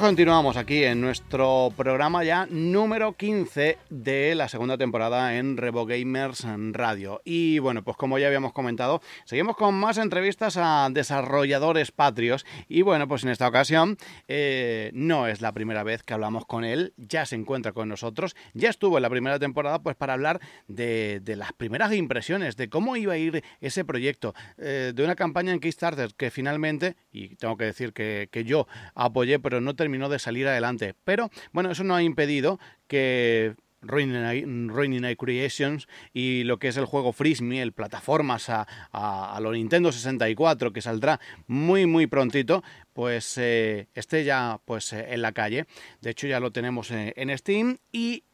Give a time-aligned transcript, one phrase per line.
[0.00, 6.44] Continuamos aquí en nuestro programa ya número 15 de la segunda temporada en Revo Gamers
[6.72, 7.22] Radio.
[7.24, 12.44] Y bueno, pues como ya habíamos comentado, seguimos con más entrevistas a desarrolladores patrios.
[12.68, 16.64] Y bueno, pues en esta ocasión eh, no es la primera vez que hablamos con
[16.64, 20.40] él, ya se encuentra con nosotros, ya estuvo en la primera temporada pues para hablar
[20.66, 25.52] de, las primeras impresiones, de cómo iba a ir ese proyecto, eh, de una campaña
[25.52, 28.66] en Kickstarter que finalmente, y tengo que decir que, que yo
[28.96, 30.94] apoyé, pero no terminó de salir adelante.
[31.04, 33.54] Pero bueno, eso no ha impedido que
[33.86, 39.52] Ruining Night Creations y lo que es el juego Frisme, el plataformas a, a, lo
[39.52, 45.32] Nintendo 64 que saldrá muy muy prontito, pues eh, esté ya pues eh, en la
[45.32, 45.66] calle.
[46.00, 48.24] De hecho ya lo tenemos eh, en Steam y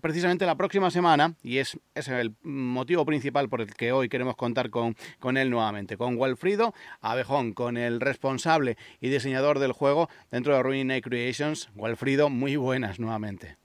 [0.00, 4.36] precisamente la próxima semana, y es, es, el motivo principal por el que hoy queremos
[4.36, 10.08] contar con, con él nuevamente, con Walfrido Abejón, con el responsable y diseñador del juego
[10.30, 11.70] dentro de Night Creations.
[11.74, 13.56] Walfrido, muy buenas nuevamente.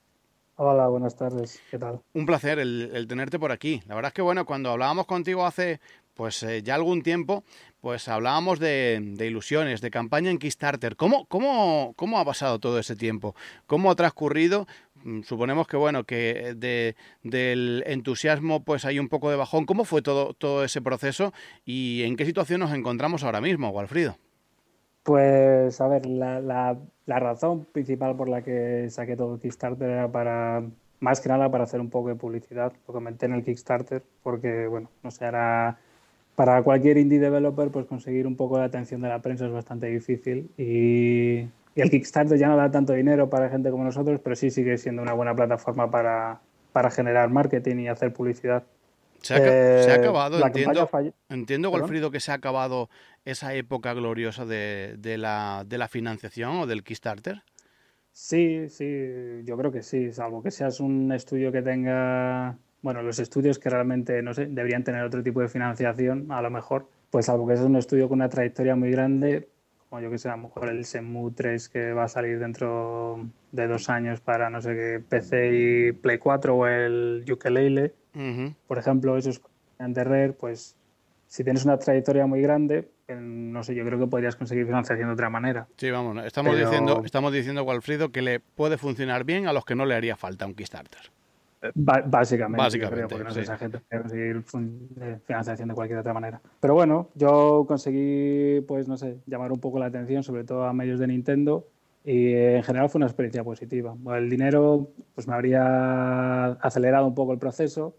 [0.56, 1.60] Hola, buenas tardes.
[1.72, 2.02] ¿Qué tal?
[2.14, 3.82] Un placer el, tenerte por aquí.
[3.88, 5.80] La verdad es que, bueno, cuando hablábamos contigo hace
[6.14, 7.44] pues eh, ya algún tiempo,
[7.80, 10.96] pues hablábamos de, ilusiones, de campaña en Kickstarter.
[10.96, 13.34] ¿Cómo, cómo, ¿Cómo ha pasado todo ese tiempo?
[13.66, 14.68] ¿Cómo ha transcurrido?
[15.04, 19.66] Mm, suponemos que, bueno, que de, del entusiasmo pues hay un poco de bajón.
[19.66, 21.34] ¿Cómo fue todo, todo ese proceso
[21.66, 24.18] y en qué situación nos encontramos ahora mismo, Walfrido?
[25.04, 30.64] Pues, a ver, la, la, razón principal por la que saqué todo Kickstarter era para,
[31.00, 32.72] más que nada para hacer un poco de publicidad.
[32.88, 35.80] Lo comenté en el Kickstarter porque, bueno, no sé, era
[36.36, 39.88] para cualquier indie developer, pues conseguir un poco de atención de la prensa es bastante
[39.88, 41.40] difícil y,
[41.76, 44.78] y el Kickstarter ya no da tanto dinero para gente como nosotros, pero sí sigue
[44.78, 46.42] siendo una buena plataforma para,
[46.74, 48.64] para generar marketing y hacer publicidad.
[49.22, 50.90] Se ha, eh, acabado, entiendo,
[51.30, 52.90] entiendo Golfrido, que se ha acabado
[53.24, 57.44] esa época gloriosa de, de, la, de la financiación o del Kickstarter.
[58.12, 58.86] Sí, sí,
[59.46, 63.70] yo creo que sí, salvo que seas un estudio que tenga, bueno, los estudios que
[63.70, 67.56] realmente, no sé, deberían tener otro tipo de financiación, a lo mejor, pues salvo que
[67.56, 69.48] seas un estudio con una trayectoria muy grande,
[69.90, 73.28] como yo que sé, a lo mejor el Semu 3 que va a salir dentro
[73.52, 77.94] de dos años para, no sé qué, PC y Play 4 o el Ukulele,
[78.68, 79.42] por ejemplo, esos
[79.80, 80.76] de Rare, pues
[81.28, 85.14] si tienes una trayectoria muy grande, no sé, yo creo que podrías conseguir financiación de
[85.14, 85.68] otra manera.
[85.78, 89.76] Sí, vamos, estamos diciendo, estamos diciendo, Walfrido, que le puede funcionar bien a los que
[89.76, 91.12] no le haría falta un Kickstarter.
[91.62, 94.44] Eh, básicamente, básicamente porque no sé, esa gente puede conseguir
[95.02, 96.42] eh, financiación de cualquier otra manera.
[96.60, 100.74] Pero bueno, yo conseguí, pues no sé, llamar un poco la atención, sobre todo a
[100.74, 101.68] medios de Nintendo,
[102.04, 103.96] y en general fue una experiencia positiva.
[104.16, 107.96] El dinero, pues me habría acelerado un poco el proceso.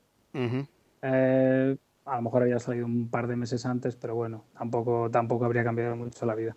[1.02, 5.44] eh, a lo mejor había salido un par de meses antes, pero bueno, tampoco, tampoco
[5.44, 6.56] habría cambiado mucho la vida.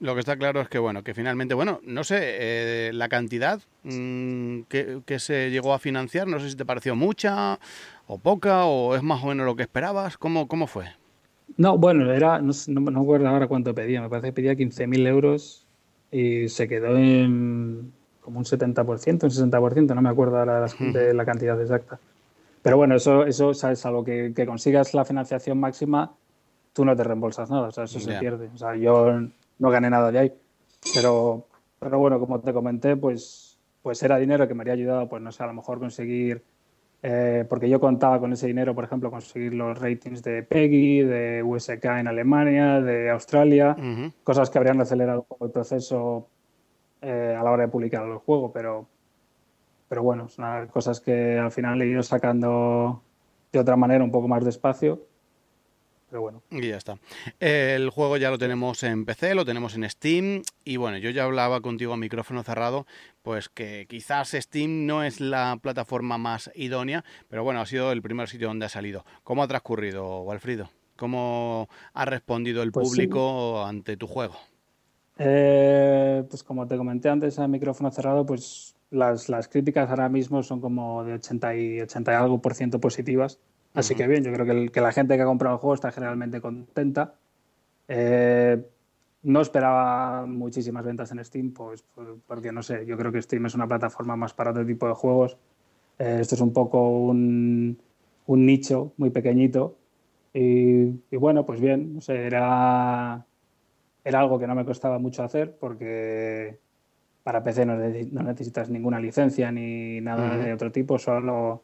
[0.00, 3.60] Lo que está claro es que, bueno, que finalmente, bueno, no sé, eh, la cantidad
[3.84, 7.60] mm, que, se llegó a financiar, no sé si te pareció mucha
[8.08, 10.86] o poca, o es más o menos lo que esperabas, ¿cómo, cómo fue?
[11.56, 15.06] No, bueno, era, no, no, no recuerdo ahora cuánto pedía, me parece que pedía 15.000
[15.06, 15.61] euros
[16.12, 21.24] y se quedó en como un 70%, un 60%, no me acuerdo ahora de la
[21.24, 21.98] cantidad exacta.
[22.62, 23.84] Pero bueno, eso, eso ¿sabes?
[23.84, 26.12] algo que, que consigas la financiación máxima,
[26.72, 28.48] tú no te reembolsas nada, o sea, eso se pierde.
[28.54, 29.20] O sea, yo
[29.58, 30.32] no gané nada de ahí.
[30.94, 31.46] Pero,
[31.80, 35.32] pero bueno, como te comenté, pues, pues era dinero que me habría ayudado, pues no
[35.32, 36.42] sé, a lo mejor conseguir,
[37.04, 41.42] eh, porque yo contaba con ese dinero, por ejemplo, conseguir los ratings de PEGI, de
[41.42, 43.76] USK en Alemania, de Australia,
[44.22, 46.28] cosas que habrían acelerado un poco el proceso
[47.00, 48.86] eh, a la hora de publicar el juego, pero,
[49.88, 53.02] pero bueno, son cosas que al final he ido sacando
[53.50, 55.00] de otra manera, un poco más despacio.
[56.12, 56.42] Pero bueno.
[56.50, 56.98] Y ya está.
[57.40, 60.42] El juego ya lo tenemos en PC, lo tenemos en Steam.
[60.62, 62.86] Y bueno, yo ya hablaba contigo a micrófono cerrado,
[63.22, 68.02] pues que quizás Steam no es la plataforma más idónea, pero bueno, ha sido el
[68.02, 69.06] primer sitio donde ha salido.
[69.24, 70.68] ¿Cómo ha transcurrido, Walfrido?
[70.96, 74.34] ¿Cómo ha respondido el pues público ante tu juego?
[75.16, 80.42] Eh, pues como te comenté antes a micrófono cerrado, pues las, las, críticas ahora mismo
[80.42, 83.38] son como de 80 y 80 y algo por ciento positivas.
[83.74, 85.90] Así que bien, yo creo que, que, la gente que ha comprado el juego está
[85.92, 87.14] generalmente contenta.
[87.88, 88.62] Eh,
[89.22, 91.84] no esperaba muchísimas ventas en Steam, pues
[92.26, 94.94] porque no sé, yo creo que Steam es una plataforma más para otro tipo de
[94.94, 95.36] juegos.
[95.98, 97.78] Eh, esto es un poco un,
[98.26, 99.76] un nicho muy pequeñito.
[100.34, 103.24] Y, y, bueno, pues bien, no sé, era,
[104.04, 106.58] era algo que no me costaba mucho hacer porque
[107.22, 111.62] para PC no, no necesitas ninguna licencia ni nada de otro tipo, solo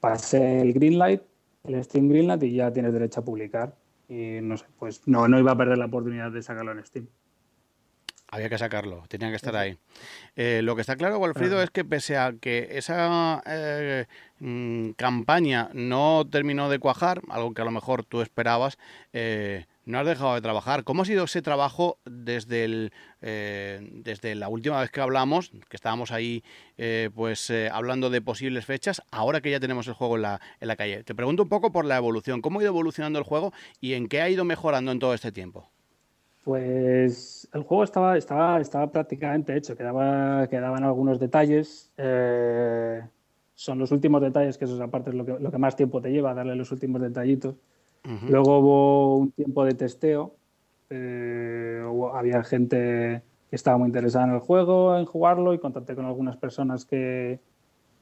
[0.00, 1.22] pasé el Greenlight,
[1.64, 3.76] el Steam Greenlight y ya tienes derecho a publicar.
[4.08, 7.06] Y no sé, pues no, no iba a perder la oportunidad de sacarlo en Steam.
[8.32, 9.76] Había que sacarlo, tenía que estar ahí.
[10.36, 14.06] Eh, lo que está claro, Walfrido, es que pese a que esa eh,
[14.38, 18.78] mm, campaña no terminó de cuajar, algo que a lo mejor tú esperabas,
[19.12, 20.84] eh, no has dejado de trabajar.
[20.84, 26.12] ¿Cómo ha sido ese trabajo desde, el, desde la última vez que hablamos, que estábamos
[26.12, 26.44] ahí
[27.12, 30.76] pues hablando de posibles fechas, ahora que ya tenemos el juego en la, en la
[30.76, 31.02] calle?
[31.02, 32.40] Te pregunto un poco por la evolución.
[32.40, 35.32] ¿Cómo ha ido evolucionando el juego y en qué ha ido mejorando en todo este
[35.32, 35.68] tiempo?
[36.44, 41.92] Pues el juego estaba, estaba, estaba prácticamente hecho, quedaba, quedaban algunos detalles.
[41.98, 43.02] Eh,
[43.54, 46.10] son los últimos detalles, que eso es aparte lo que, lo que más tiempo te
[46.10, 47.56] lleva, darle los últimos detallitos.
[48.28, 50.34] Luego hubo un tiempo de testeo.
[50.88, 51.84] Eh,
[52.14, 56.38] había gente que estaba muy interesada en el juego, en jugarlo, y contacté con algunas
[56.38, 57.40] personas que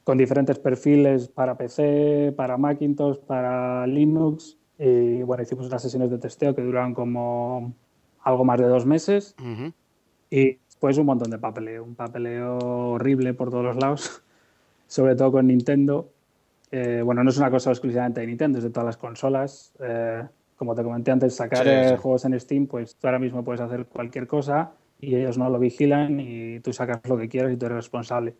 [0.05, 4.57] con diferentes perfiles para PC, para Macintosh, para Linux.
[4.77, 7.73] Y bueno, hicimos unas sesiones de testeo que duraron como
[8.23, 9.35] algo más de dos meses.
[10.29, 14.21] Y después un montón de papeleo, un papeleo horrible por todos los lados,
[14.87, 16.09] sobre todo con Nintendo.
[16.71, 19.73] Eh, bueno, no es una cosa exclusivamente de Nintendo, es de todas las consolas.
[19.79, 20.23] Eh,
[20.55, 23.85] como te comenté antes, sacar eh, juegos en Steam, pues tú ahora mismo puedes hacer
[23.85, 27.65] cualquier cosa y ellos no lo vigilan y tú sacas lo que quieras y tú
[27.65, 28.35] eres responsable.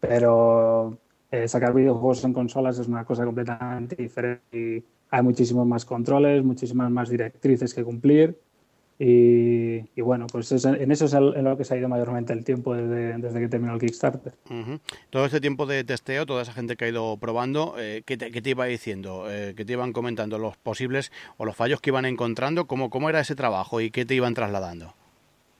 [0.00, 0.98] Pero
[1.46, 6.90] sacar videojuegos en consolas es una cosa completamente diferente y hay muchísimos más controles, muchísimas
[6.90, 8.38] más directrices que cumplir
[8.98, 12.74] y, bueno, pues en eso es en lo que se ha ido mayormente el tiempo
[12.74, 14.32] desde, desde que terminó el Kickstarter.
[15.10, 18.30] Todo este tiempo de testeo, toda esa gente que ha ido probando, eh, ¿qué, te,
[18.30, 19.26] te, iba diciendo?
[19.28, 22.66] Eh, ¿Qué te iban comentando los posibles o los fallos que iban encontrando?
[22.66, 24.94] ¿Cómo, ¿Cómo era ese trabajo y qué te iban trasladando?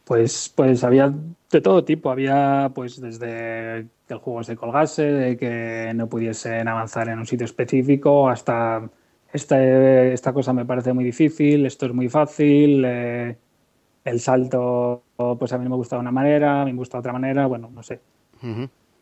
[0.05, 1.13] Pues, pues había
[1.51, 2.11] de todo tipo.
[2.11, 7.27] Había pues desde que el juego se colgase, de que no pudiesen avanzar en un
[7.27, 8.89] sitio específico, hasta
[9.37, 13.37] esta cosa me parece muy difícil, esto es muy fácil, eh,
[14.05, 15.03] el salto,
[15.39, 17.47] pues a mí me gusta de una manera, a mí me gusta de otra manera,
[17.47, 18.01] bueno, no sé.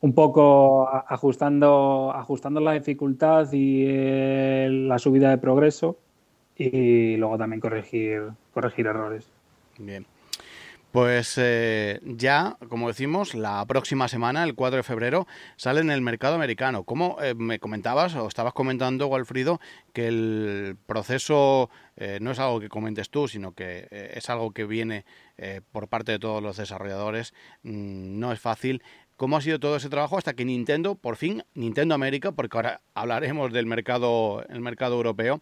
[0.00, 5.98] Un poco ajustando, ajustando la dificultad y eh, la subida de progreso
[6.56, 9.28] y luego también corregir, corregir errores.
[9.78, 10.06] Bien.
[10.94, 15.26] Pues eh, ya, como decimos, la próxima semana, el 4 de febrero,
[15.56, 16.84] sale en el mercado americano.
[16.84, 19.60] ¿Cómo eh, me comentabas o estabas comentando, Walfrido,
[19.92, 24.66] que el proceso eh, no es algo que comentes tú, sino que es algo que
[24.66, 25.04] viene
[25.72, 27.34] por parte de todos los desarrolladores?
[27.64, 28.80] Mm, no es fácil
[29.16, 32.80] cómo ha sido todo ese trabajo hasta que Nintendo, por fin, Nintendo América, porque ahora
[32.94, 35.40] hablaremos del mercado, el mercado europeo,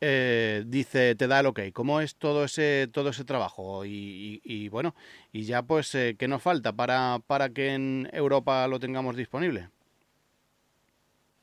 [0.00, 1.60] eh, dice, te da el ok.
[1.72, 3.84] ¿Cómo es todo ese, todo ese trabajo?
[3.84, 4.94] Y, bueno,
[5.32, 9.68] y ya pues, eh, ¿qué nos falta para, para que en Europa lo tengamos disponible?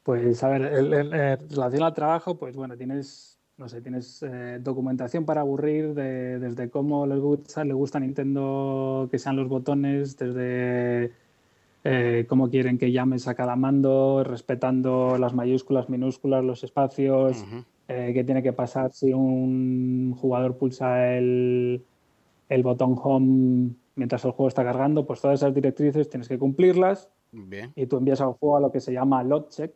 [0.03, 5.25] Pues a ver, en relación al trabajo, pues bueno, tienes, no sé, tienes eh, documentación
[5.25, 10.17] para aburrir de, desde cómo les gusta, le gusta a Nintendo que sean los botones,
[10.17, 11.11] desde
[11.83, 17.43] eh, cómo quieren que llames a cada mando, respetando las mayúsculas, minúsculas, los espacios,
[17.87, 21.83] eh, qué tiene que pasar si un jugador pulsa el,
[22.49, 27.09] el, botón home mientras el juego está cargando, pues todas esas directrices tienes que cumplirlas
[27.75, 29.73] y tú envías al juego a lo que se llama lot check,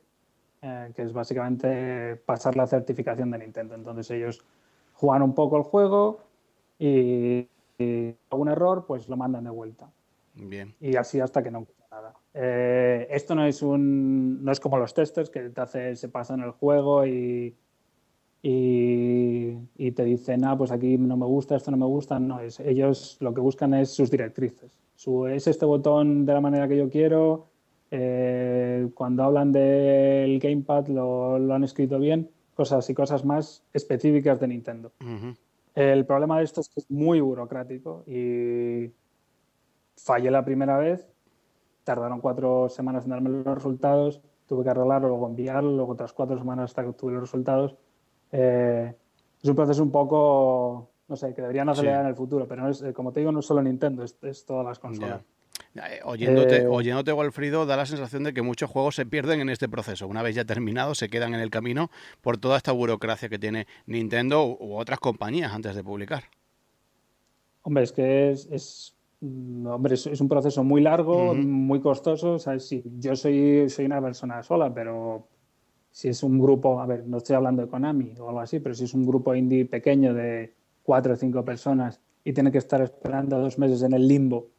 [0.62, 3.76] eh, que es básicamente pasar la certificación de Nintendo.
[3.76, 4.46] Entonces ellos
[4.94, 6.20] juegan un poco el juego
[6.78, 7.48] y,
[7.80, 9.90] y algún error, pues lo mandan de vuelta.
[10.36, 10.76] Bien.
[10.80, 11.66] Y así hasta que no
[12.38, 16.42] eh, esto no es un no es como los testers que te hace, se pasan
[16.42, 17.56] el juego y,
[18.42, 22.20] y, te dicen, ah, pues aquí no me gusta, esto no me gusta.
[22.20, 24.78] No, es, ellos lo que buscan es sus directrices.
[24.96, 27.48] Su, es este botón de la manera que yo quiero.
[27.90, 32.30] Eh, cuando hablan del gamepad lo, lo, han escrito bien.
[32.54, 34.92] Cosas y cosas más específicas de Nintendo.
[35.74, 38.92] El problema de esto es que es muy burocrático y
[39.98, 41.15] fallé la primera vez
[41.86, 46.38] tardaron cuatro semanas en darme los resultados, tuve que arreglarlo, luego enviarlo, luego otras cuatro
[46.38, 47.76] semanas hasta que obtuve los resultados.
[48.34, 48.94] Eh,
[49.42, 52.70] es un proceso un poco no sé, que deberían acelerar en el futuro, pero no
[52.70, 55.22] es, como te digo, no es solo Nintendo, es, todas las consolas.
[55.76, 59.50] Eh, oyéndote, eh, oyéndote, Walfrido, da la sensación de que muchos juegos se pierden en
[59.50, 60.08] este proceso.
[60.08, 63.68] Una vez ya terminado, se quedan en el camino por toda esta burocracia que tiene
[63.86, 66.24] Nintendo u otras compañías antes de publicar.
[67.62, 68.95] Hombre, es que es,
[69.68, 72.38] hombre, es, un proceso muy largo, muy costoso.
[72.60, 75.28] sí, yo soy, soy una persona sola, pero
[75.92, 78.76] si es un grupo, a ver, no estoy hablando de Konami o algo así, pero
[78.76, 80.54] si es un grupo indie pequeño de
[80.84, 84.50] cuatro o cinco personas y tiene que estar esperando dos meses en el limbo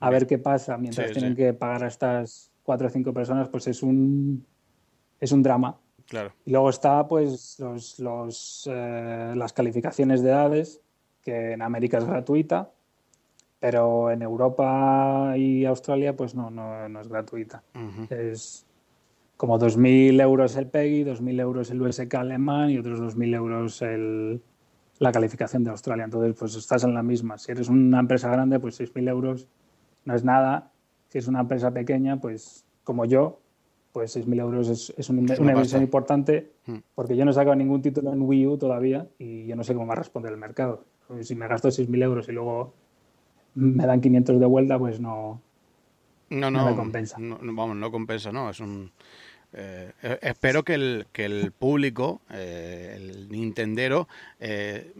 [0.00, 3.66] a ver qué pasa mientras tienen que pagar a estas cuatro o cinco personas, pues
[3.68, 4.44] es un,
[5.20, 5.78] es un drama.
[6.08, 6.32] Claro.
[6.44, 10.80] Y luego está pues los, los eh, las calificaciones de edades,
[11.22, 12.72] que en América es gratuita,
[13.60, 17.62] pero en Europa y Australia pues no, no, es gratuita.
[18.08, 18.66] Es
[19.36, 24.42] como 2.000 euros el PEGI, 2.000 euros el USK alemán y otros 2.000 euros el,
[24.98, 26.04] la calificación de Australia.
[26.04, 27.38] Entonces, pues estás en la misma.
[27.38, 29.48] Si eres una empresa grande, pues 6.000 euros
[30.04, 30.72] no es nada.
[31.08, 33.40] Si es una empresa pequeña, pues como yo,
[33.92, 36.76] pues 6.000 euros es, una, inversión importante hmm.
[36.94, 39.74] porque yo no he sacado ningún título en Wii U todavía y yo no sé
[39.74, 40.84] cómo va a responder el mercado.
[41.22, 42.74] Si me gasto 6.000 euros y luego
[43.54, 45.40] me dan 500 de vuelta, pues no,
[46.30, 47.18] no, no, me compensa.
[47.18, 48.50] No, vamos, no compensa, no.
[48.50, 48.92] Es un,
[49.52, 54.06] eh, eh, espero que el, que el público, eh, el Nintendero,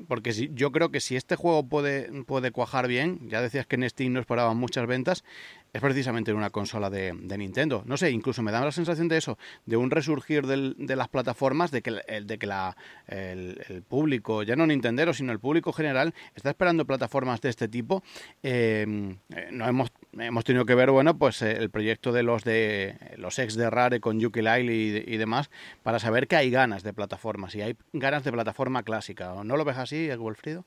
[0.08, 3.76] porque si, yo creo que si este juego puede, puede cuajar bien, ya decías que
[3.76, 5.24] en Steam no esperaban muchas ventas,
[5.72, 7.82] es precisamente una consola de, Nintendo.
[7.86, 11.70] No sé, incluso me da la sensación de eso, de un resurgir de las plataformas,
[11.70, 16.50] de que, de que la, el, público, ya no Nintendero, sino el público general, está
[16.50, 18.02] esperando plataformas de este tipo.
[18.42, 19.16] Eh,
[19.50, 23.38] no hemos, hemos tenido que ver, bueno, pues eh, el proyecto de los de los
[23.38, 25.50] ex de Rare con Yuki Lyle y, y, demás,
[25.82, 29.34] para saber que hay ganas de plataformas, y hay ganas de plataforma clásica.
[29.44, 30.64] ¿No lo ves así, Wolfrido?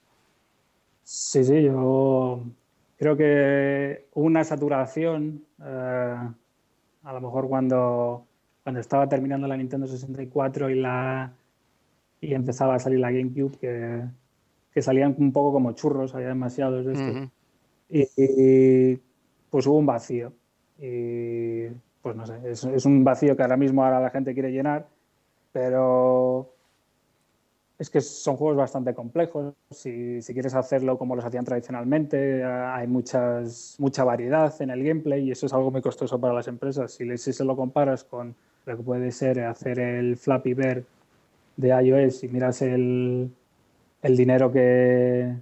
[1.04, 2.44] Sí, sí, yo
[3.04, 6.18] creo que una saturación, eh,
[7.04, 8.26] a lo mejor cuando,
[8.64, 11.34] cuando estaba terminando la Nintendo 64 y, la,
[12.22, 14.04] y empezaba a salir la GameCube, que,
[14.74, 17.30] que salían un poco como churros, había demasiados de estos.
[17.90, 18.96] y,
[19.50, 20.32] pues hubo un vacío.
[20.80, 21.68] Y
[22.02, 24.88] pues no sé, es, es un vacío que ahora mismo ahora la gente quiere llenar,
[25.52, 26.53] pero
[27.84, 29.54] es que son juegos bastante complejos.
[29.70, 35.32] Si, quieres hacerlo como los hacían tradicionalmente, hay muchas, mucha variedad en el gameplay y
[35.32, 36.94] eso es algo muy costoso para las empresas.
[36.94, 38.36] Si, si se lo comparas con
[38.66, 40.84] lo que puede ser hacer el Flappy Bird
[41.58, 43.30] de iOS y miras el,
[44.02, 45.36] el dinero que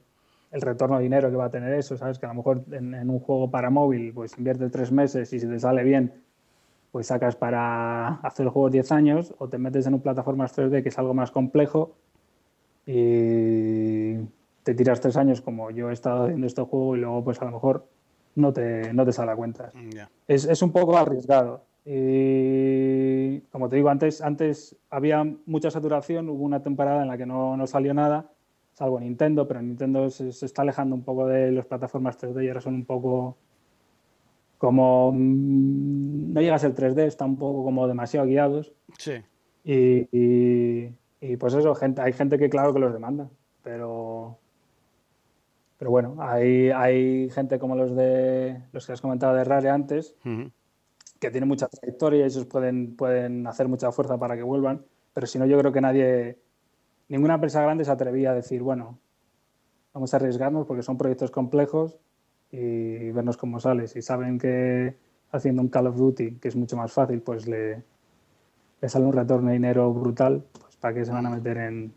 [0.51, 3.07] el retorno de dinero que va a tener eso, sabes que a lo mejor en,
[3.07, 6.12] un juego para móvil pues invierte tres meses y si te sale bien
[6.91, 10.81] pues sacas para hacer el juego 10 años o te metes en un plataformas 3D
[10.81, 11.95] que es algo más complejo
[12.85, 14.15] y
[14.63, 17.45] te tiras tres años como yo he estado haciendo este juego y luego pues a
[17.45, 17.88] lo mejor
[18.35, 19.71] no te, no te sale a cuenta.
[19.73, 19.89] Mm,
[20.27, 21.65] es, es, un poco arriesgado.
[21.85, 27.25] Y como te digo, antes, antes había mucha saturación, hubo una temporada en la que
[27.25, 28.31] no, no salió nada,
[28.73, 32.61] salvo Nintendo, pero Nintendo se, está alejando un poco de las plataformas 3D y ahora
[32.61, 33.38] son un poco
[34.57, 35.11] como...
[35.11, 38.73] Mm, no llega a ser 3D, está un poco como demasiado guiados.
[38.97, 39.13] Sí.
[39.63, 40.89] y
[41.21, 43.29] y pues eso, gente, hay gente que claro que los demanda,
[43.63, 44.39] pero,
[45.77, 50.15] pero bueno, hay, hay gente como los de los que has comentado de Rare antes,
[51.19, 55.27] que tienen mucha trayectoria y esos pueden, pueden hacer mucha fuerza para que vuelvan, pero
[55.27, 56.39] si no, yo creo que nadie,
[57.07, 58.97] ninguna empresa grande se atrevía a decir, bueno,
[59.93, 61.99] vamos a arriesgarnos porque son proyectos complejos
[62.51, 63.87] y vernos cómo sale.
[63.87, 64.95] Si saben que
[65.31, 67.83] haciendo un Call of Duty, que es mucho más fácil, pues le,
[68.81, 70.43] le sale un retorno de dinero brutal,
[70.81, 71.93] ¿Para qué se van a meter en,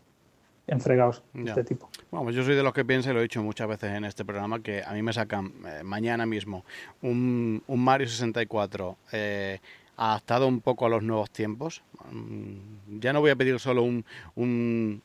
[0.67, 1.89] en fregados de este tipo?
[2.11, 4.05] Bueno, pues yo soy de los que piensa, y lo he dicho muchas veces en
[4.05, 6.63] este programa, que a mí me sacan eh, mañana mismo
[7.01, 9.59] un, un Mario 64 eh,
[9.97, 11.81] adaptado un poco a los nuevos tiempos.
[12.11, 14.05] Mm, ya no voy a pedir solo un,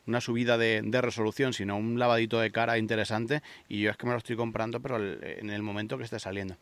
[0.05, 3.41] una subida de, de, resolución, sino un lavadito de cara interesante.
[3.67, 6.55] Y yo es que me lo estoy comprando, pero en el momento que esté saliendo.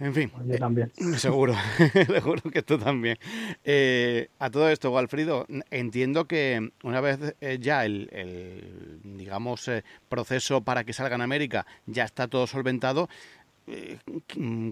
[0.00, 0.30] En fin.
[0.46, 0.90] Yo también.
[0.96, 1.54] Eh, seguro,
[2.06, 3.18] seguro que tú también.
[3.64, 9.70] Eh, a todo esto, Walfrido, entiendo que una vez eh, ya el, digamos,
[10.08, 13.08] proceso para que salga en América ya está todo solventado,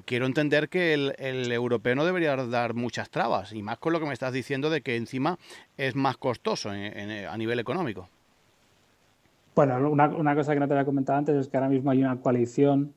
[0.07, 4.07] quiero entender que el, europeo no debería dar muchas trabas, y más con lo que
[4.07, 5.39] me estás diciendo de que encima
[5.77, 8.09] es más costoso a nivel económico.
[9.55, 12.01] Bueno, una, una, cosa que no te había comentado antes es que ahora mismo hay
[12.01, 12.93] una coalición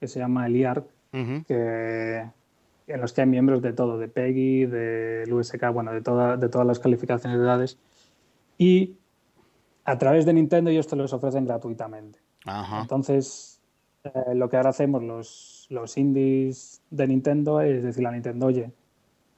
[0.00, 2.24] que se llama el IARC, que,
[2.86, 6.48] en los que hay miembros de todo, de PEGI, del USK, bueno, de, toda, de
[6.48, 7.78] todas las calificaciones de edades.
[8.58, 8.96] Y
[9.84, 12.18] a través de Nintendo ellos te los ofrecen gratuitamente.
[12.80, 13.60] Entonces,
[14.04, 18.70] eh, lo que ahora hacemos los, los indies de Nintendo es decirle a Nintendo, oye,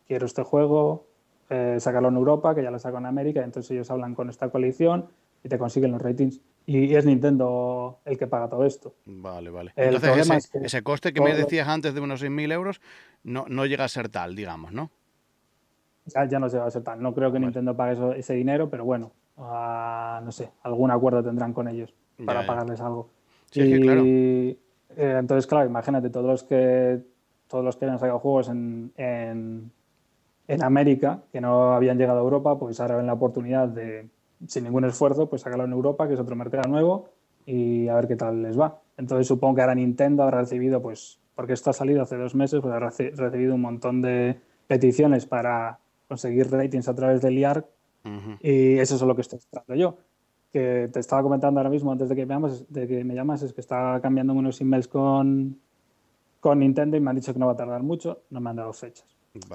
[0.07, 1.07] quiero este juego,
[1.51, 4.49] eh, sacarlo en Europa, que ya lo saco en América, entonces ellos hablan con esta
[4.51, 5.09] coalición
[5.43, 6.41] y te consiguen los ratings.
[6.65, 8.95] Y es Nintendo el que paga todo esto.
[9.05, 9.73] Vale, vale.
[9.75, 12.81] entonces ese, coste que me decías antes de unos 6.000 euros
[13.25, 14.91] no, no llega a ser tal, digamos, ¿no?
[16.07, 17.03] Ya, ya no llega a ser tal.
[17.03, 21.69] No creo que Nintendo pague ese dinero, pero bueno, no sé, algún acuerdo tendrán con
[21.69, 21.93] ellos
[22.25, 23.11] para pagarles algo.
[23.51, 24.03] Sí, claro.
[24.05, 24.57] Eh,
[24.97, 27.01] entonces, claro, imagínate, todos los que
[27.49, 29.71] todos los que hayan sacado juegos en, en,
[30.49, 34.09] en, América, que no habían llegado a Europa, pues ahora ven la oportunidad de,
[34.47, 37.09] sin ningún esfuerzo, pues sacarlo en Europa, que es otro mercado nuevo,
[37.47, 38.81] y a ver qué tal les va.
[38.97, 42.61] Entonces supongo que ahora Nintendo habrá recibido, pues, porque esto ha salido hace dos meses,
[42.61, 47.67] pues habrá recibido un montón de peticiones para conseguir ratings a través del IARC
[48.41, 49.97] y eso es lo que estoy esperando yo.
[50.53, 53.43] Que te estaba comentando ahora mismo antes de que me llamas, de que me llamas
[53.43, 55.59] es que estaba cambiando unos emails con,
[56.41, 58.57] con Nintendo y me han dicho que no va a tardar mucho, no me han
[58.57, 59.07] dado fechas.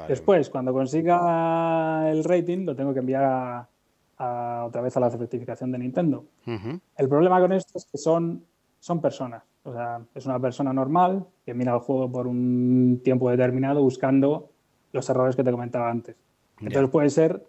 [0.07, 3.69] Después, cuando consiga el rating, lo tengo que enviar a,
[4.19, 6.25] otra vez a la certificación de Nintendo.
[6.45, 8.43] El problema con esto es que son,
[8.79, 9.43] son personas.
[9.63, 14.49] O sea, es una persona normal que mira el juego por un tiempo determinado buscando
[14.93, 16.15] los errores que te comentaba antes.
[16.59, 17.45] Entonces puede ser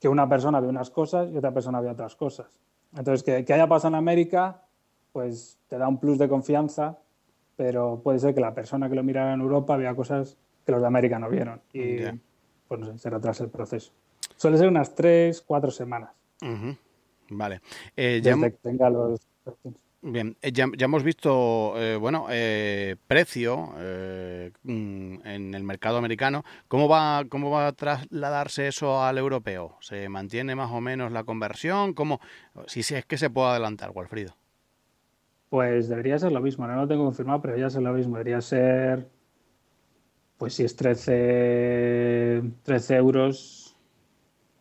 [0.00, 2.46] que una persona ve unas cosas y otra persona ve otras cosas.
[2.96, 4.62] Entonces, que, haya pasado en América,
[5.12, 6.98] pues te da un plus de confianza,
[7.56, 10.80] pero puede ser que la persona que lo mirara en Europa vea cosas que los
[10.80, 11.60] de América no vieron.
[11.72, 11.98] Y
[12.68, 13.92] pues no sé, se retrasa el proceso.
[14.38, 16.10] Suele ser unas tres, cuatro semanas.
[17.28, 17.60] Vale.
[17.94, 19.20] Eh, Desde que tenga los
[20.00, 23.72] Bien, eh, ya, hemos visto, eh, bueno, eh, precio
[24.62, 26.44] mm, en el mercado americano.
[26.68, 29.76] ¿Cómo va, ¿Cómo va a trasladarse eso al europeo?
[29.80, 31.94] ¿Se mantiene más o menos la conversión?
[31.94, 32.20] ¿Cómo,
[32.66, 34.36] si es que se puede adelantar, Walfrido?
[35.50, 38.18] Pues debería ser lo mismo, no lo tengo confirmado, pero debería ser lo mismo.
[38.18, 39.08] Debería ser,
[40.36, 43.67] pues si es 13, 13 euros,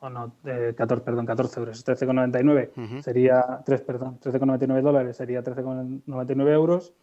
[0.08, 0.34] o no,
[0.76, 6.94] 14, perdón, 14 euros, 13,99 sería 3, perdón, 13,99 dólares sería 13,99 euros,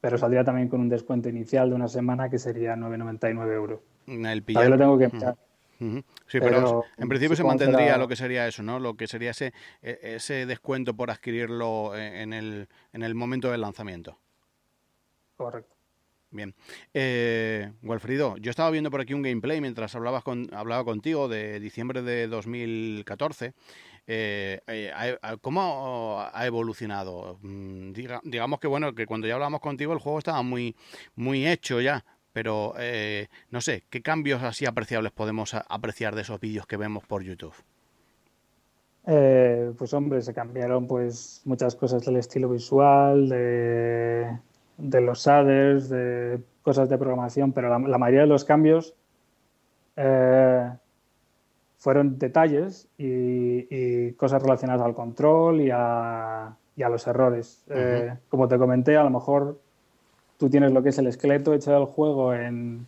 [0.00, 3.80] pero saldría también con un descuento inicial de una semana que sería 9,99 euros.
[4.06, 5.10] El lo tengo que
[6.26, 8.78] Sí, pero, en principio se mantendría lo que sería eso, ¿no?
[8.78, 13.62] Lo que sería ese, e, ese descuento por adquirirlo en el, en el momento del
[13.62, 14.18] lanzamiento.
[15.38, 15.79] Correcto.
[16.32, 16.54] Bien.
[16.94, 21.58] Eh, Walfrido, yo estaba viendo por aquí un gameplay mientras hablabas con, hablaba contigo de
[21.58, 23.52] diciembre de 2014.
[24.06, 27.38] Eh, eh ¿Cómo ha evolucionado?
[27.42, 30.76] Mm, digamos que bueno, que cuando ya hablamos contigo el juego estaba muy,
[31.16, 36.40] muy hecho ya, pero eh, no sé, ¿qué cambios así apreciables podemos apreciar de esos
[36.40, 37.54] vídeos que vemos por YouTube?
[39.06, 44.38] Eh, pues hombre, se cambiaron pues muchas cosas del estilo visual, de
[44.80, 48.94] de los shaders, de cosas de programación, pero la, mayoría de los cambios
[49.96, 50.70] eh,
[51.78, 57.64] fueron detalles y, cosas relacionadas al control y a, los errores.
[57.68, 59.58] Eh, como te comenté, a lo mejor
[60.38, 62.86] tú tienes lo que es el esqueleto hecho del juego en,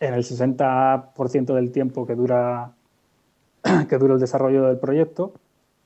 [0.00, 2.72] en el 60% del tiempo que dura,
[3.88, 5.32] que dura el desarrollo del proyecto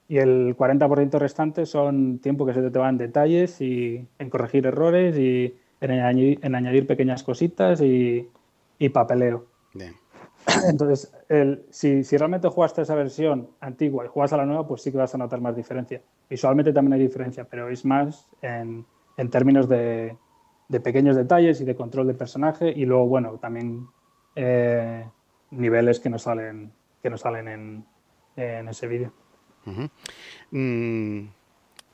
[0.09, 4.67] y el 40% restante son tiempo que se te va en detalles y en corregir
[4.67, 8.29] errores y en añadir, pequeñas cositas y,
[8.93, 9.47] papeleo.
[10.69, 11.13] Entonces,
[11.71, 15.15] si, realmente jugaste esa versión antigua y juegas a la nueva, pues sí que vas
[15.15, 16.01] a notar más diferencia.
[16.31, 18.87] Visualmente también hay diferencia, pero es más en,
[19.31, 20.17] términos de,
[20.85, 23.89] pequeños detalles y de control de personaje y luego, bueno, también
[24.37, 25.05] eh,
[25.51, 27.85] niveles que no salen, que no salen en,
[28.37, 29.13] en ese vídeo.
[29.67, 31.29] Mm,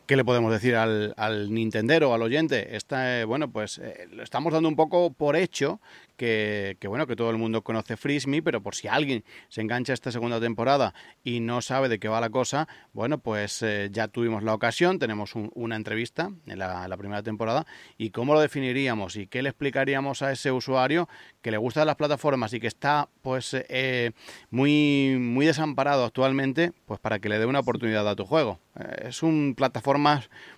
[0.07, 2.77] ¿Qué le podemos decir al, al Nintendero, al oyente?
[2.77, 5.81] Está, eh, bueno, pues eh, lo estamos dando un poco por hecho
[6.23, 10.13] que, bueno, que todo el mundo conoce Frisme, pero por si alguien se engancha esta
[10.13, 14.45] segunda temporada y no sabe de qué va la cosa, bueno, pues eh, ya tuvimos
[14.45, 17.67] la ocasión, tenemos una entrevista en la, primera temporada,
[17.99, 21.09] y cómo lo definiríamos y qué le explicaríamos a ese usuario
[21.41, 24.13] que le gustan las plataformas y que está pues eh,
[24.51, 28.61] muy, muy desamparado actualmente, pues para que le dé una oportunidad a tu juego.
[29.03, 29.92] Es un plataforma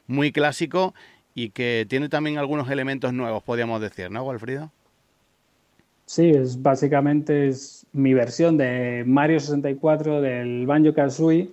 [0.07, 0.95] muy clásico
[1.35, 4.71] y que tiene también algunos elementos nuevos, podríamos decir, ¿no, Walfrido?
[6.07, 11.51] Sí, es básicamente es mi versión de Mario 64 del Banjo Kazooie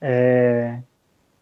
[0.00, 0.82] eh,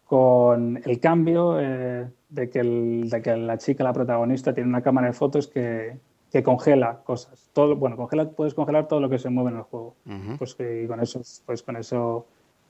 [0.05, 5.07] con el cambio eh, de, que de, que la chica, la protagonista, tiene una cámara
[5.07, 5.97] de fotos que,
[6.31, 7.49] que, congela cosas.
[7.53, 9.95] Todo, bueno, congela, puedes congelar todo lo que se mueve en el juego.
[10.37, 12.25] Pues y con eso, pues con eso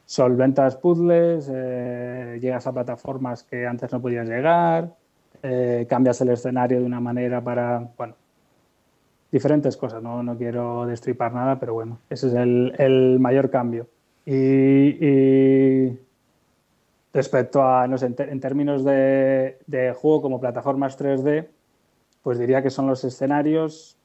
[0.05, 4.95] solventas puzzles, eh, llegas a plataformas que antes no podías llegar,
[5.41, 8.15] eh, cambias el escenario de una manera para, bueno,
[9.31, 13.87] diferentes cosas, no, no quiero destripar nada, pero bueno, ese es el, el mayor cambio.
[14.25, 15.97] Y,
[17.13, 19.57] respecto a, no sé, en, términos de,
[19.99, 21.47] juego como plataformas 3D,
[22.21, 23.97] pues diría que son los escenarios,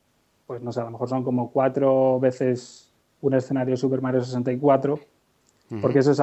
[0.46, 4.98] pues no sé, a lo mejor son como cuatro veces un escenario Super Mario 64
[5.80, 6.18] porque eso es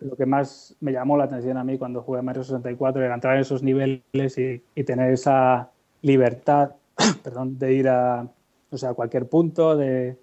[0.00, 3.34] lo que más me llamó la atención a mí cuando jugué Mario 64, era entrar
[3.34, 5.70] en esos niveles y, tener esa
[6.02, 6.72] libertad
[7.22, 8.26] perdón, de ir a,
[8.70, 10.16] o sea, a cualquier punto, de,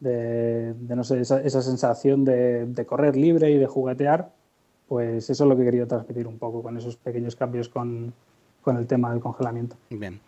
[0.00, 4.30] de, no sé, esa, sensación de, de, correr libre y de juguetear,
[4.88, 8.12] pues eso es lo que quería transmitir un poco con esos pequeños cambios con,
[8.62, 9.76] con el tema del congelamiento.
[9.90, 10.20] Bien.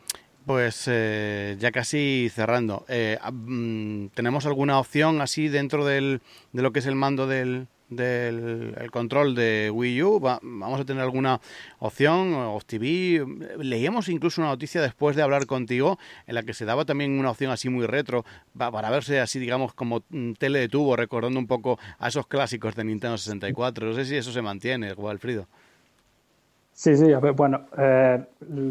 [0.47, 6.21] Pues eh, ya casi cerrando, eh, mm, ¿tenemos alguna opción así dentro del,
[6.53, 10.19] de lo que es el mando del, del control de Wii U?
[10.19, 11.41] ¿Vamos a tener alguna
[11.79, 12.35] opción?
[12.35, 13.25] ¿Off TV?
[13.59, 17.31] Leíamos incluso una noticia después de hablar contigo en la que se daba también una
[17.31, 18.25] opción así muy retro
[18.57, 22.75] para verse así, digamos, como mm, tele de tubo, recordando un poco a esos clásicos
[22.75, 23.87] de Nintendo 64.
[23.87, 25.47] No sé si eso se mantiene, Alfredo.
[26.73, 28.25] Sí, sí, bueno, eh,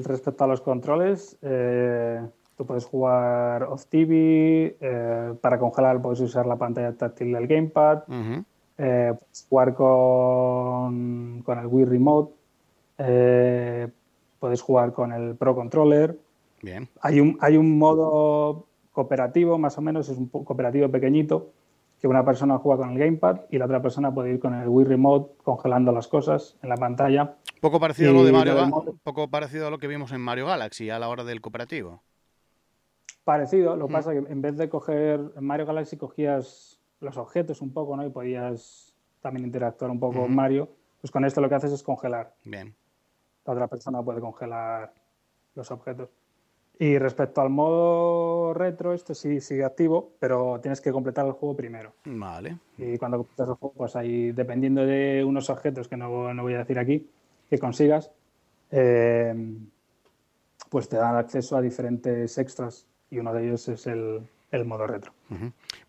[0.04, 2.22] respecto a los controles, eh,
[2.58, 8.04] tú puedes jugar off TV, eh, para congelar puedes usar la pantalla táctil del gamepad,
[8.76, 12.34] puedes jugar con, con, el Wii Remote,
[14.40, 16.18] puedes jugar con el Pro Controller.
[16.62, 16.90] Bien.
[17.02, 21.52] Hay un, hay un modo cooperativo, más o menos, es un cooperativo pequeñito,
[22.02, 24.68] que una persona juega con el gamepad y la otra persona puede ir con el
[24.68, 27.36] Wii Remote congelando las cosas en la pantalla.
[27.62, 30.90] Poco parecido a lo de Mario poco parecido a lo que vimos en Mario Galaxy
[30.90, 32.02] a la hora del cooperativo.
[33.24, 37.18] Parecido, lo que pasa es que en vez de coger en Mario Galaxy cogías los
[37.18, 38.04] objetos un poco, ¿no?
[38.06, 40.70] Y podías también interactuar un poco con Mario.
[41.02, 42.34] Pues con esto lo que haces es congelar.
[42.44, 42.74] Bien.
[43.46, 44.92] La otra persona puede congelar
[45.54, 46.10] los objetos.
[46.80, 51.56] Y respecto al modo retro, este sí sigue activo, pero tienes que completar el juego
[51.56, 51.94] primero.
[52.06, 52.58] Vale.
[52.80, 56.58] Y cuando completas el juego, pues ahí, dependiendo de unos objetos que no, voy a
[56.58, 57.08] decir aquí,
[57.52, 58.10] que consigas,
[58.72, 59.36] eh,
[60.70, 64.88] pues te dan acceso a diferentes extras y uno de ellos es el, el modo
[64.88, 65.12] retro.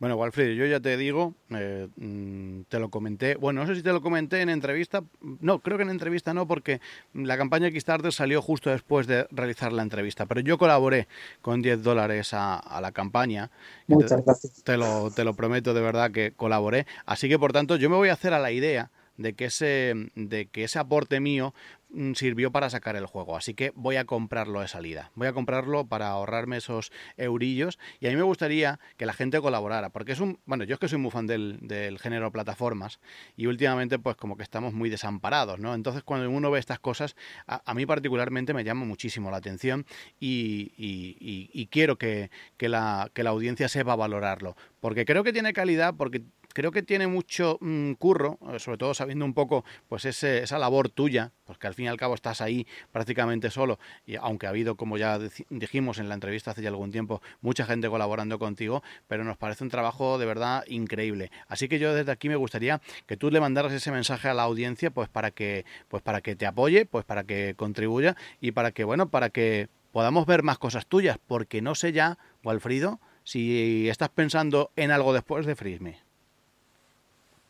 [0.01, 3.83] Bueno, Walfrid, yo ya te digo, eh, mm, te lo comenté, bueno, no sé si
[3.85, 6.81] te lo comenté en entrevista, no, creo que en entrevista no, porque
[7.15, 11.07] la campaña Kickstarter salió justo después de realizar la entrevista, pero yo colaboré
[11.43, 13.53] con 10 dólares a, la campaña.
[13.87, 14.65] Muchas gracias.
[14.65, 17.95] Te lo, te lo prometo de verdad que colaboré, así que por tanto yo me
[17.95, 21.55] voy a hacer a la idea de que ese, de que ese aporte mío
[21.91, 23.37] mm, sirvió para sacar el juego.
[23.37, 25.11] Así que voy a comprarlo de salida.
[25.15, 27.79] Voy a comprarlo para ahorrarme esos eurillos.
[28.01, 29.91] Y a mí me gustaría que la gente colaborara.
[29.91, 30.39] Porque es un.
[30.47, 33.01] Bueno, yo es que soy muy fan del, del género plataformas.
[33.37, 35.75] Y últimamente, pues como que estamos muy desamparados, ¿no?
[35.75, 39.87] Entonces, cuando uno ve estas cosas, a, mí particularmente me llama muchísimo la atención.
[40.19, 44.57] Y, y quiero que, que, la, que la audiencia sepa valorarlo.
[44.81, 48.95] Porque creo que tiene calidad, porque creo que tiene mucho mm, curro, eh, sobre todo
[48.95, 52.67] sabiendo un poco pues esa labor tuya, porque al fin y al cabo estás ahí
[52.93, 55.19] prácticamente solo, y aunque ha habido, como ya
[55.51, 59.65] dijimos en la entrevista hace ya algún tiempo, mucha gente colaborando contigo, pero nos parece
[59.65, 61.31] un trabajo de verdad increíble.
[61.49, 64.43] Así que yo desde aquí me gustaría que tú le mandaras ese mensaje a la
[64.43, 68.73] audiencia, pues para que, pues para que te apoye, pues para que contribuya y para
[68.73, 73.89] que, bueno, para que podamos ver más cosas tuyas, porque no sé ya, Walfrido, si
[73.89, 76.12] estás pensando en algo después de Frisme.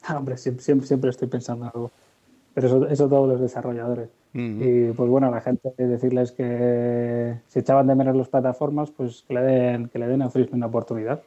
[0.04, 1.90] Ah, hombre, siempre, siempre, estoy pensando algo.
[2.54, 4.10] Pero eso, eso todos los desarrolladores.
[4.34, 9.24] Y pues bueno, a la gente decirles que si echaban de menos las plataformas, pues
[9.28, 11.22] que le den, que le den a Frisbee una oportunidad.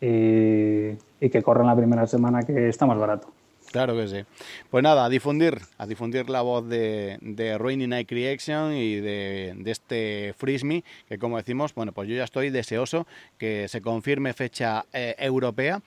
[0.00, 0.96] Y,
[1.28, 3.28] que corran la primera semana que está más barato.
[3.72, 4.24] Claro que sí.
[4.70, 9.54] Pues nada, a difundir, a difundir la voz de, de Rainy Night Creation y de,
[9.58, 14.32] de este Frisme, que como decimos, bueno, pues yo ya estoy deseoso que se confirme
[14.32, 15.82] fecha eh, europea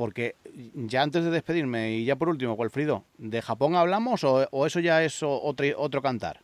[0.00, 0.34] porque
[0.74, 5.04] ya antes de despedirme y ya por último, Walfrido, ¿de Japón hablamos o, eso ya
[5.04, 6.40] es otro, otro cantar?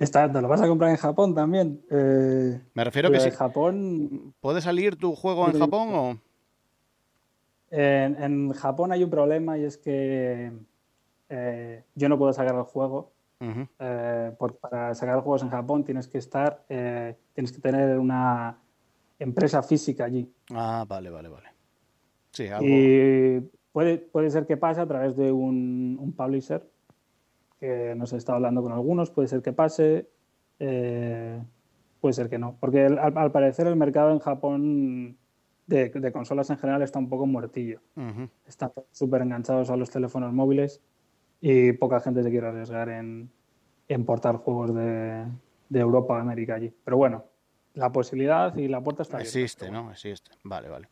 [0.00, 1.80] Está, ¿Te lo vas a comprar en Japón también?
[1.92, 4.34] Eh, Me refiero que si Japón...
[4.40, 6.18] ¿Puede salir tu juego en Japón o...?
[7.70, 10.50] En, Japón hay un problema y es que
[11.28, 13.12] eh, yo no puedo sacar el juego.
[13.78, 18.58] Eh, para sacar juegos en Japón tienes que estar, tienes que tener una
[19.20, 20.28] empresa física allí.
[20.52, 21.53] Ah, vale, vale, vale.
[22.62, 23.40] Y
[23.72, 26.62] puede, puede ser que pase a través de un, publisher,
[27.60, 30.08] que nos he estado hablando con algunos, puede ser que pase,
[30.58, 31.40] eh,
[32.00, 32.56] puede ser que no.
[32.60, 35.16] Porque al, parecer el mercado en Japón
[35.66, 37.80] de, consolas en general está un poco muertillo.
[38.46, 40.80] Están súper enganchados a los teléfonos móviles
[41.40, 43.30] y poca gente se quiere arriesgar en,
[43.88, 45.24] en portar juegos de,
[45.68, 46.72] de Europa a América allí.
[46.84, 47.24] Pero bueno,
[47.74, 49.38] la posibilidad y la puerta está abierta.
[49.38, 49.90] Existe, ¿no?
[49.90, 50.30] Existe.
[50.44, 50.88] Vale, vale.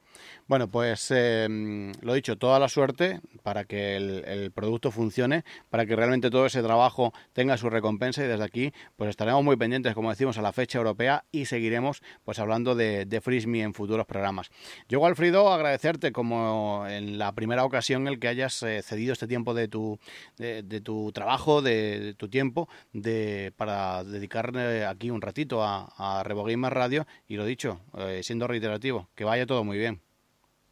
[0.49, 5.97] Bueno, pues eh, lo dicho, toda la suerte para que el, producto funcione, para que
[5.97, 10.11] realmente todo ese trabajo tenga su recompensa y desde aquí pues estaremos muy pendientes, como
[10.11, 14.51] decimos, a la fecha europea y seguiremos pues hablando de, de en futuros programas.
[14.89, 19.55] Yo, Alfredo, agradecerte como en la primera ocasión el que hayas eh, cedido este tiempo
[19.55, 19.99] de tu,
[20.37, 26.75] de, tu trabajo, de, tu tiempo, de, para dedicarle aquí un ratito a, a Rebogamer
[26.75, 30.02] Radio y lo dicho, eh, siendo reiterativo, que vaya todo muy bien.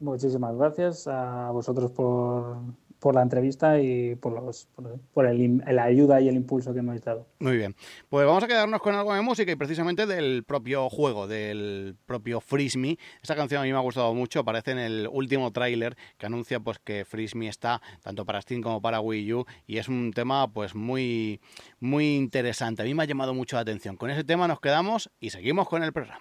[0.00, 2.56] Muchísimas gracias a vosotros por,
[3.00, 4.68] por la entrevista y por, los,
[5.12, 7.26] por, el, la ayuda y el impulso que me habéis dado.
[7.38, 7.74] Muy bien.
[8.08, 12.40] Pues vamos a quedarnos con algo de música y precisamente del propio juego, del propio
[12.40, 12.98] Freeze Me.
[13.22, 16.60] Esta canción a mí me ha gustado mucho, aparece en el último tráiler que anuncia
[16.60, 20.12] pues que Freeze Me está tanto para Steam como para Wii U y es un
[20.14, 21.40] tema pues muy,
[21.80, 22.82] muy interesante.
[22.82, 23.96] A mí me ha llamado mucho la atención.
[23.96, 26.20] Con ese tema nos quedamos y seguimos con el programa.